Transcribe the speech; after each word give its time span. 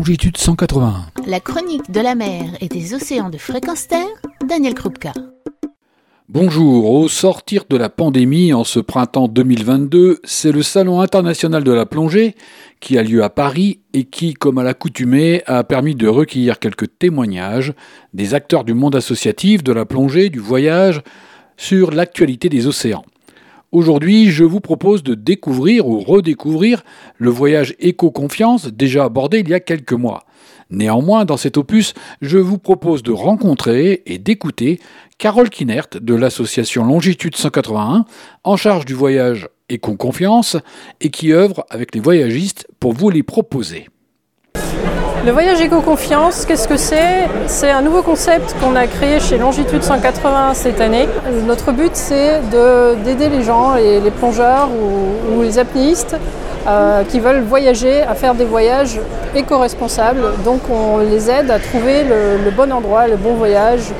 longitude 0.00 0.38
181. 0.38 1.04
La 1.26 1.40
chronique 1.40 1.90
de 1.90 2.00
la 2.00 2.14
mer 2.14 2.56
et 2.62 2.68
des 2.68 2.94
océans 2.94 3.28
de 3.28 3.36
fréquence 3.36 3.86
terre, 3.86 4.08
Daniel 4.48 4.72
Krupka. 4.72 5.12
Bonjour, 6.26 6.90
au 6.90 7.06
sortir 7.06 7.64
de 7.68 7.76
la 7.76 7.90
pandémie 7.90 8.54
en 8.54 8.64
ce 8.64 8.80
printemps 8.80 9.28
2022, 9.28 10.20
c'est 10.24 10.52
le 10.52 10.62
Salon 10.62 11.02
international 11.02 11.64
de 11.64 11.72
la 11.72 11.84
plongée 11.84 12.34
qui 12.80 12.96
a 12.96 13.02
lieu 13.02 13.22
à 13.22 13.28
Paris 13.28 13.80
et 13.92 14.04
qui, 14.04 14.32
comme 14.32 14.56
à 14.56 14.62
l'accoutumée, 14.62 15.42
a 15.44 15.64
permis 15.64 15.94
de 15.94 16.08
recueillir 16.08 16.60
quelques 16.60 16.98
témoignages 16.98 17.74
des 18.14 18.32
acteurs 18.32 18.64
du 18.64 18.72
monde 18.72 18.96
associatif, 18.96 19.62
de 19.62 19.72
la 19.72 19.84
plongée, 19.84 20.30
du 20.30 20.38
voyage, 20.38 21.02
sur 21.58 21.90
l'actualité 21.90 22.48
des 22.48 22.66
océans. 22.66 23.04
Aujourd'hui, 23.72 24.30
je 24.30 24.42
vous 24.42 24.58
propose 24.58 25.04
de 25.04 25.14
découvrir 25.14 25.86
ou 25.86 26.00
redécouvrir 26.00 26.82
le 27.18 27.30
voyage 27.30 27.76
éco-confiance 27.78 28.66
déjà 28.66 29.04
abordé 29.04 29.38
il 29.38 29.48
y 29.48 29.54
a 29.54 29.60
quelques 29.60 29.92
mois. 29.92 30.24
Néanmoins, 30.70 31.24
dans 31.24 31.36
cet 31.36 31.56
opus, 31.56 31.94
je 32.20 32.38
vous 32.38 32.58
propose 32.58 33.04
de 33.04 33.12
rencontrer 33.12 34.02
et 34.06 34.18
d'écouter 34.18 34.80
Carole 35.18 35.50
Kinert 35.50 35.86
de 36.00 36.14
l'association 36.14 36.84
Longitude 36.84 37.36
181, 37.36 38.06
en 38.42 38.56
charge 38.56 38.86
du 38.86 38.94
voyage 38.94 39.48
éco-confiance 39.68 40.56
et 41.00 41.10
qui 41.10 41.32
œuvre 41.32 41.64
avec 41.70 41.94
les 41.94 42.00
voyagistes 42.00 42.66
pour 42.80 42.92
vous 42.92 43.08
les 43.08 43.22
proposer. 43.22 43.86
Le 45.22 45.32
voyage 45.32 45.60
éco-confiance, 45.60 46.46
qu'est-ce 46.46 46.66
que 46.66 46.78
c'est? 46.78 47.28
C'est 47.46 47.70
un 47.70 47.82
nouveau 47.82 48.00
concept 48.00 48.56
qu'on 48.58 48.74
a 48.74 48.86
créé 48.86 49.20
chez 49.20 49.36
Longitude 49.36 49.82
180 49.82 50.54
cette 50.54 50.80
année. 50.80 51.06
Notre 51.46 51.72
but, 51.72 51.90
c'est 51.92 52.40
d'aider 53.04 53.28
les 53.28 53.42
gens, 53.42 53.74
les, 53.74 54.00
les 54.00 54.10
plongeurs 54.10 54.70
ou, 54.70 55.42
les 55.42 55.58
apnéistes 55.58 56.16
euh, 56.66 57.04
qui 57.04 57.20
veulent 57.20 57.42
voyager 57.42 58.00
à 58.00 58.14
faire 58.14 58.34
des 58.34 58.46
voyages 58.46 58.98
éco-responsables. 59.34 60.22
Donc 60.42 60.62
on 60.70 60.96
les 60.98 61.28
aide 61.28 61.50
à 61.50 61.58
trouver 61.58 62.02
le, 62.02 62.50
bon 62.50 62.72
endroit, 62.72 63.06
le 63.06 63.16
bon 63.16 63.34
voyage, 63.34 63.92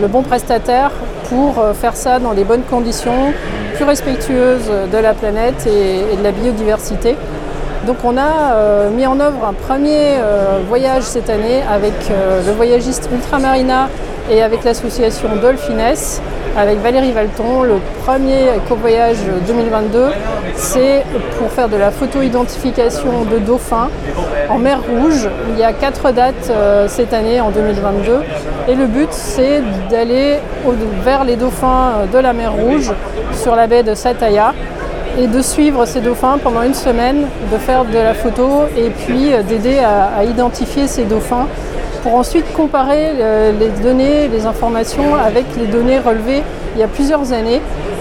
le 0.00 0.08
bon 0.08 0.22
prestataire 0.22 0.90
pour 1.28 1.58
euh, 1.58 1.74
faire 1.74 1.96
ça 1.96 2.18
dans 2.18 2.32
les 2.32 2.44
bonnes 2.44 2.64
conditions, 2.64 3.34
plus 3.74 3.84
respectueuses 3.84 4.70
de 4.90 4.98
la 4.98 5.12
planète 5.12 5.66
et 5.66 6.16
de 6.16 6.22
la 6.22 6.32
biodiversité. 6.32 7.16
Donc 7.86 7.96
on 8.04 8.16
a 8.16 8.54
euh, 8.54 8.90
mis 8.90 9.06
en 9.06 9.18
œuvre 9.18 9.44
un 9.44 9.54
premier 9.54 10.14
euh, 10.16 10.60
voyage 10.68 11.02
cette 11.02 11.28
année 11.28 11.62
avec 11.68 11.92
euh, 12.10 12.40
le 12.46 12.52
voyagiste 12.52 13.08
Ultramarina 13.12 13.88
et 14.30 14.40
avec 14.40 14.62
l'association 14.62 15.30
Dolphines, 15.40 15.96
avec 16.56 16.78
Valérie 16.78 17.10
Valton. 17.10 17.64
Le 17.64 17.78
premier 18.04 18.54
éco-voyage 18.56 19.16
2022, 19.48 20.06
c'est 20.54 21.02
pour 21.38 21.50
faire 21.50 21.68
de 21.68 21.76
la 21.76 21.90
photo-identification 21.90 23.24
de 23.24 23.38
dauphins 23.38 23.90
en 24.48 24.58
mer 24.58 24.78
Rouge. 24.88 25.28
Il 25.50 25.58
y 25.58 25.64
a 25.64 25.72
quatre 25.72 26.12
dates 26.12 26.52
cette 26.86 27.12
année 27.12 27.40
en 27.40 27.50
2022 27.50 28.20
et 28.68 28.76
le 28.76 28.86
but 28.86 29.08
c'est 29.10 29.60
d'aller 29.90 30.38
vers 31.02 31.24
les 31.24 31.34
dauphins 31.34 32.06
de 32.12 32.18
la 32.18 32.32
mer 32.32 32.52
Rouge 32.52 32.92
sur 33.34 33.56
la 33.56 33.66
baie 33.66 33.82
de 33.82 33.94
Sataya 33.94 34.54
et 35.18 35.26
de 35.26 35.42
suivre 35.42 35.84
ces 35.86 36.00
dauphins 36.00 36.38
pendant 36.38 36.62
une 36.62 36.74
semaine, 36.74 37.26
de 37.52 37.58
faire 37.58 37.84
de 37.84 37.94
la 37.94 38.14
photo 38.14 38.62
et 38.76 38.90
puis 38.90 39.32
euh, 39.32 39.42
d'aider 39.42 39.78
à, 39.78 40.24
identifier 40.24 40.86
ces 40.86 41.04
dauphins 41.04 41.46
pour 42.02 42.14
ensuite 42.14 42.50
comparer 42.54 43.10
euh, 43.20 43.52
les 43.52 43.68
données, 43.82 44.28
les 44.28 44.46
informations 44.46 45.14
avec 45.14 45.44
les 45.56 45.66
données 45.66 45.98
relevées 45.98 46.42
il 46.74 46.80
y 46.80 46.82
a 46.82 46.88
plusieurs 46.88 47.32
années 47.32 47.60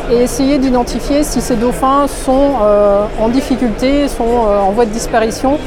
et 0.09 0.15
essayer 0.15 0.57
d'identifier 0.57 1.23
si 1.23 1.41
ces 1.41 1.57
dauphins 1.57 2.07
sont 2.07 2.53
euh, 2.61 3.05
en 3.19 3.27
difficulté, 3.29 4.07
sont 4.07 4.23
en 4.23 4.71
voie 4.71 4.85
de 4.85 4.91
disparition. 4.91 5.59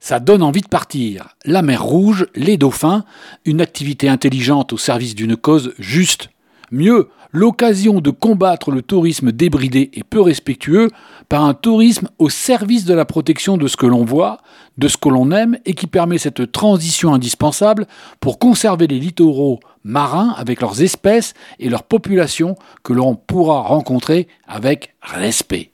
Ça 0.00 0.20
donne 0.20 0.42
envie 0.42 0.62
de 0.62 0.68
partir. 0.68 1.36
La 1.44 1.62
mer 1.62 1.82
Rouge, 1.82 2.26
les 2.36 2.56
dauphins, 2.56 3.04
une 3.44 3.60
activité 3.60 4.08
intelligente 4.08 4.72
au 4.72 4.78
service 4.78 5.16
d'une 5.16 5.36
cause 5.36 5.74
juste. 5.78 6.30
Mieux, 6.70 7.08
l'occasion 7.32 8.00
de 8.00 8.10
combattre 8.10 8.70
le 8.70 8.82
tourisme 8.82 9.32
débridé 9.32 9.90
et 9.94 10.04
peu 10.04 10.20
respectueux 10.20 10.90
par 11.28 11.44
un 11.44 11.54
tourisme 11.54 12.08
au 12.18 12.28
service 12.28 12.84
de 12.84 12.94
la 12.94 13.04
protection 13.04 13.56
de 13.56 13.68
ce 13.68 13.76
que 13.76 13.86
l'on 13.86 14.04
voit, 14.04 14.38
de 14.76 14.88
ce 14.88 14.96
que 14.96 15.08
l'on 15.08 15.30
aime 15.30 15.58
et 15.64 15.74
qui 15.74 15.86
permet 15.86 16.18
cette 16.18 16.52
transition 16.52 17.14
indispensable 17.14 17.86
pour 18.20 18.38
conserver 18.38 18.86
les 18.86 18.98
littoraux 18.98 19.60
marins 19.82 20.34
avec 20.36 20.60
leurs 20.60 20.82
espèces 20.82 21.34
et 21.58 21.70
leurs 21.70 21.84
populations 21.84 22.56
que 22.82 22.92
l'on 22.92 23.14
pourra 23.14 23.62
rencontrer 23.62 24.28
avec 24.46 24.94
respect. 25.00 25.72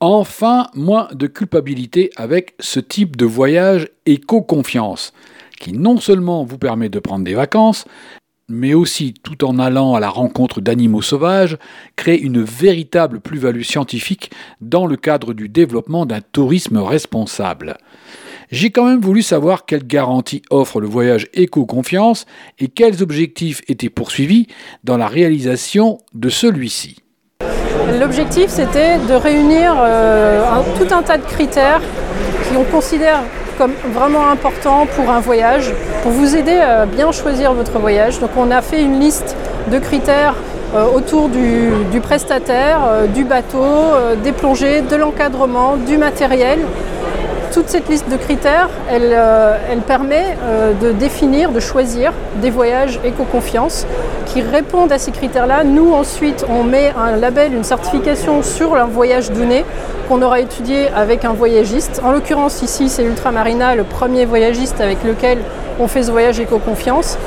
Enfin, 0.00 0.68
moins 0.74 1.08
de 1.12 1.26
culpabilité 1.26 2.10
avec 2.16 2.54
ce 2.60 2.78
type 2.78 3.16
de 3.16 3.24
voyage 3.24 3.88
éco-confiance 4.06 5.12
qui 5.58 5.72
non 5.72 5.98
seulement 5.98 6.44
vous 6.44 6.58
permet 6.58 6.88
de 6.88 6.98
prendre 6.98 7.24
des 7.24 7.34
vacances, 7.34 7.84
mais 8.48 8.74
aussi 8.74 9.14
tout 9.22 9.44
en 9.44 9.58
allant 9.58 9.94
à 9.94 10.00
la 10.00 10.08
rencontre 10.08 10.60
d'animaux 10.60 11.02
sauvages, 11.02 11.58
crée 11.96 12.16
une 12.16 12.42
véritable 12.42 13.20
plus-value 13.20 13.62
scientifique 13.62 14.30
dans 14.60 14.86
le 14.86 14.96
cadre 14.96 15.34
du 15.34 15.48
développement 15.48 16.06
d'un 16.06 16.20
tourisme 16.20 16.78
responsable. 16.78 17.76
J'ai 18.50 18.70
quand 18.70 18.86
même 18.86 19.00
voulu 19.00 19.20
savoir 19.20 19.66
quelles 19.66 19.86
garanties 19.86 20.42
offre 20.48 20.80
le 20.80 20.86
voyage 20.86 21.28
éco-confiance 21.34 22.24
et 22.58 22.68
quels 22.68 23.02
objectifs 23.02 23.60
étaient 23.68 23.90
poursuivis 23.90 24.46
dans 24.84 24.96
la 24.96 25.06
réalisation 25.06 25.98
de 26.14 26.30
celui-ci. 26.30 26.96
L'objectif, 28.00 28.48
c'était 28.48 28.98
de 28.98 29.14
réunir 29.14 29.74
euh, 29.78 30.62
tout 30.78 30.94
un 30.94 31.02
tas 31.02 31.18
de 31.18 31.24
critères 31.24 31.82
qui 32.48 32.56
on 32.56 32.64
considère 32.64 33.20
comme 33.58 33.72
vraiment 33.92 34.30
important 34.30 34.86
pour 34.86 35.10
un 35.10 35.18
voyage, 35.18 35.72
pour 36.02 36.12
vous 36.12 36.36
aider 36.36 36.56
à 36.56 36.86
bien 36.86 37.10
choisir 37.10 37.52
votre 37.52 37.78
voyage. 37.78 38.20
Donc 38.20 38.30
on 38.36 38.50
a 38.52 38.62
fait 38.62 38.80
une 38.80 39.00
liste 39.00 39.36
de 39.70 39.78
critères 39.80 40.36
euh, 40.74 40.86
autour 40.94 41.28
du, 41.28 42.00
prestataire, 42.00 42.80
euh, 42.86 43.06
du 43.06 43.24
bateau, 43.24 43.64
euh, 43.64 44.14
des 44.16 44.32
plongées, 44.32 44.82
de 44.82 44.96
l'encadrement, 44.96 45.76
du 45.76 45.98
matériel 45.98 46.60
toute 47.52 47.68
cette 47.68 47.88
liste 47.88 48.08
de 48.08 48.16
critères, 48.16 48.68
elle, 48.90 49.16
elle 49.70 49.80
permet 49.80 50.36
de 50.80 50.92
définir, 50.92 51.50
de 51.50 51.60
choisir 51.60 52.12
des 52.40 52.50
voyages 52.50 53.00
éco-confiance 53.04 53.86
qui 54.26 54.42
répondent 54.42 54.92
à 54.92 54.98
ces 54.98 55.10
critères-là. 55.10 55.64
Nous, 55.64 55.92
ensuite, 55.92 56.44
on 56.48 56.62
met 56.62 56.92
un 56.96 57.16
label, 57.16 57.54
une 57.54 57.64
certification 57.64 58.42
sur 58.42 58.74
un 58.74 58.84
voyage 58.84 59.30
donné 59.30 59.64
qu'on 60.08 60.22
aura 60.22 60.40
étudié 60.40 60.88
avec 60.94 61.24
un 61.24 61.32
voyagiste. 61.32 62.00
En 62.04 62.12
l'occurrence, 62.12 62.62
ici, 62.62 62.88
c'est 62.88 63.02
Ultramarina, 63.02 63.74
le 63.74 63.84
premier 63.84 64.24
voyagiste 64.24 64.80
avec 64.80 65.02
lequel 65.04 65.38
on 65.80 65.88
fait 65.88 66.04
ce 66.04 66.10
voyage 66.10 66.40
éco-confiance. 66.40 67.18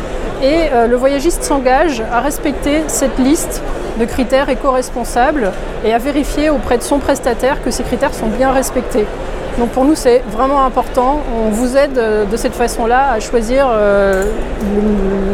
Et 0.44 0.70
euh, 0.74 0.88
le 0.88 0.96
voyagiste 0.96 1.44
s'engage 1.44 2.02
à 2.12 2.20
respecter 2.20 2.82
cette 2.88 3.20
liste 3.20 3.62
de 4.00 4.06
critères 4.06 4.50
éco-responsables 4.50 5.52
et 5.86 5.94
à 5.94 5.98
vérifier 5.98 6.50
auprès 6.50 6.78
de 6.78 6.84
son 6.84 7.00
prestataire 7.00 7.64
que 7.64 7.72
ces 7.72 7.84
critères 7.84 8.14
sont 8.14 8.28
bien 8.28 8.52
respectés. 8.52 9.06
Donc 9.58 9.70
pour 9.70 9.86
nous, 9.86 9.96
c'est 9.96 10.22
vraiment 10.32 10.64
important. 10.66 11.20
On 11.46 11.50
vous 11.50 11.76
aide 11.76 11.98
euh, 11.98 12.26
de 12.26 12.38
cette 12.38 12.54
façon-là 12.54 13.12
à 13.12 13.20
choisir 13.20 13.68
euh, 13.70 14.24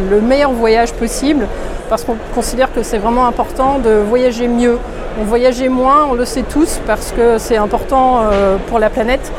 le 0.10 0.22
meilleur 0.22 0.52
voyage 0.52 0.92
possible 0.94 1.48
parce 1.90 2.04
qu'on 2.04 2.18
considère 2.34 2.74
que 2.74 2.84
c'est 2.84 2.98
vraiment 2.98 3.28
important 3.28 3.80
de 3.80 3.92
voyager 3.92 4.48
mieux. 4.48 4.80
On 5.22 5.24
voyageait 5.24 5.70
moins, 5.70 6.08
on 6.10 6.14
le 6.14 6.26
sait 6.26 6.44
tous, 6.44 6.80
parce 6.86 7.12
que 7.12 7.38
c'est 7.38 7.58
important 7.58 8.24
euh, 8.32 8.58
pour 8.68 8.80
la 8.80 8.90
planète. 8.90 9.32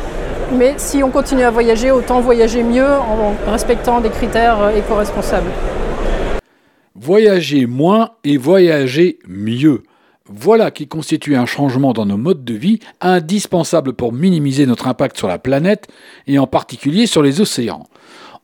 Mais 0.56 0.74
si 0.78 1.02
on 1.02 1.10
continue 1.10 1.42
à 1.42 1.50
voyager, 1.50 1.90
autant 1.90 2.20
voyager 2.20 2.62
mieux 2.62 2.88
en 2.88 3.50
respectant 3.50 4.00
des 4.00 4.08
critères 4.08 4.70
éco-responsables. 4.74 5.50
Voyager 7.08 7.64
moins 7.64 8.10
et 8.22 8.36
voyager 8.36 9.18
mieux. 9.26 9.82
Voilà 10.26 10.70
qui 10.70 10.88
constitue 10.88 11.36
un 11.36 11.46
changement 11.46 11.94
dans 11.94 12.04
nos 12.04 12.18
modes 12.18 12.44
de 12.44 12.52
vie 12.52 12.80
indispensable 13.00 13.94
pour 13.94 14.12
minimiser 14.12 14.66
notre 14.66 14.88
impact 14.88 15.16
sur 15.16 15.26
la 15.26 15.38
planète 15.38 15.88
et 16.26 16.38
en 16.38 16.46
particulier 16.46 17.06
sur 17.06 17.22
les 17.22 17.40
océans. 17.40 17.86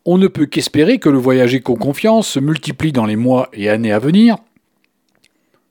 On 0.06 0.16
ne 0.16 0.28
peut 0.28 0.46
qu'espérer 0.46 0.98
que 0.98 1.10
le 1.10 1.18
voyage 1.18 1.54
éco-confiance 1.54 2.26
se 2.26 2.40
multiplie 2.40 2.92
dans 2.92 3.04
les 3.04 3.16
mois 3.16 3.50
et 3.52 3.68
années 3.68 3.92
à 3.92 3.98
venir 3.98 4.38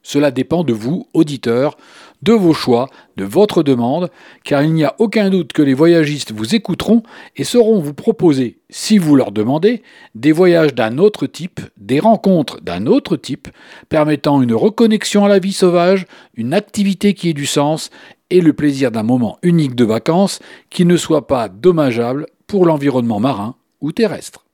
cela 0.04 0.32
dépend 0.32 0.66
de 0.66 0.74
vous, 0.74 1.08
auditeurs, 1.14 1.78
de 2.24 2.34
vos 2.34 2.54
choix, 2.54 2.90
de 3.18 3.26
votre 3.26 3.64
demande, 3.64 4.10
car 4.44 4.64
il 4.64 4.74
n'y 4.74 4.86
a 4.86 4.96
aucun 5.00 5.30
doute 5.30 5.54
que 5.54 5.62
les 5.62 5.74
voyagistes 5.74 6.32
vous 6.32 6.56
écouteront 6.56 7.04
et 7.36 7.44
sauront 7.44 7.80
vous 7.80 7.94
proposer, 7.94 8.60
si 8.70 8.98
vous 8.98 9.16
leur 9.16 9.32
demandez, 9.32 9.84
des 10.16 10.32
voyages 10.32 10.74
d'un 10.74 10.98
autre 10.98 11.28
type, 11.28 11.60
des 11.78 12.00
rencontres 12.00 12.62
d'un 12.62 12.88
autre 12.88 13.18
type, 13.18 13.50
permettant 13.90 14.42
une 14.42 14.54
reconnexion 14.54 15.26
à 15.26 15.30
la 15.30 15.40
vie 15.40 15.54
sauvage, 15.54 16.06
une 16.36 16.54
activité 16.54 17.14
qui 17.14 17.30
ait 17.30 17.34
du 17.34 17.46
sens 17.46 17.90
et 18.30 18.42
le 18.42 18.54
plaisir 18.54 18.90
d'un 18.90 19.04
moment 19.04 19.38
unique 19.44 19.76
de 19.76 19.86
vacances 19.86 20.40
qui 20.70 20.86
ne 20.86 20.98
soit 20.98 21.28
pas 21.28 21.50
dommageable 21.50 22.28
pour 22.48 22.66
l'environnement 22.66 23.20
marin 23.20 23.56
ou 23.82 23.92
terrestre. 23.92 24.46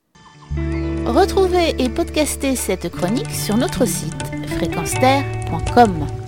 Retrouvez 1.06 1.74
et 1.78 1.88
podcastez 1.88 2.56
cette 2.56 2.90
chronique 2.90 3.30
sur 3.30 3.56
notre 3.56 3.86
site 3.86 4.30
fréquence-terre.com. 4.58 6.19